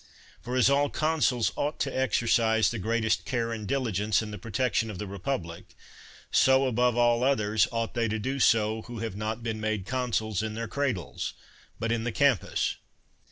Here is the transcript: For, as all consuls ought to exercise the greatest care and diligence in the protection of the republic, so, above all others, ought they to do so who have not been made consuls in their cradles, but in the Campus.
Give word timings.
For, 0.41 0.55
as 0.55 0.67
all 0.67 0.89
consuls 0.89 1.51
ought 1.55 1.79
to 1.81 1.95
exercise 1.95 2.71
the 2.71 2.79
greatest 2.79 3.23
care 3.23 3.51
and 3.51 3.67
diligence 3.67 4.23
in 4.23 4.31
the 4.31 4.39
protection 4.39 4.89
of 4.89 4.97
the 4.97 5.05
republic, 5.05 5.75
so, 6.31 6.65
above 6.65 6.97
all 6.97 7.23
others, 7.23 7.67
ought 7.71 7.93
they 7.93 8.07
to 8.07 8.17
do 8.17 8.39
so 8.39 8.81
who 8.81 8.97
have 8.97 9.15
not 9.15 9.43
been 9.43 9.61
made 9.61 9.85
consuls 9.85 10.41
in 10.41 10.55
their 10.55 10.67
cradles, 10.67 11.35
but 11.79 11.91
in 11.91 12.03
the 12.03 12.11
Campus. 12.11 12.77